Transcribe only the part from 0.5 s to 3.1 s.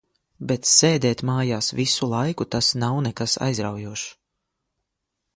Bet sēdēt mājās visu laiku, tas nav